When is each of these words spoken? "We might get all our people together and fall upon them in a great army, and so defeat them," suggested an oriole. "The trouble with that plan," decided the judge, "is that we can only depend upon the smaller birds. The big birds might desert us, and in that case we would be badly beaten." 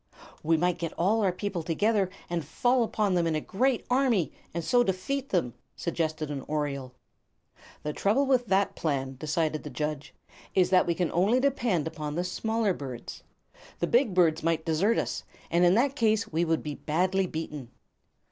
"We 0.41 0.57
might 0.57 0.79
get 0.79 0.93
all 0.93 1.21
our 1.21 1.31
people 1.31 1.61
together 1.61 2.09
and 2.27 2.43
fall 2.43 2.83
upon 2.83 3.13
them 3.13 3.27
in 3.27 3.35
a 3.35 3.39
great 3.39 3.85
army, 3.87 4.31
and 4.51 4.63
so 4.63 4.83
defeat 4.83 5.29
them," 5.29 5.53
suggested 5.75 6.31
an 6.31 6.41
oriole. 6.47 6.95
"The 7.83 7.93
trouble 7.93 8.25
with 8.25 8.47
that 8.47 8.73
plan," 8.75 9.15
decided 9.19 9.61
the 9.61 9.69
judge, 9.69 10.15
"is 10.55 10.71
that 10.71 10.87
we 10.87 10.95
can 10.95 11.11
only 11.11 11.39
depend 11.39 11.85
upon 11.85 12.15
the 12.15 12.23
smaller 12.23 12.73
birds. 12.73 13.21
The 13.77 13.85
big 13.85 14.15
birds 14.15 14.41
might 14.41 14.65
desert 14.65 14.97
us, 14.97 15.23
and 15.51 15.63
in 15.63 15.75
that 15.75 15.95
case 15.95 16.27
we 16.27 16.45
would 16.45 16.63
be 16.63 16.73
badly 16.73 17.27
beaten." 17.27 17.69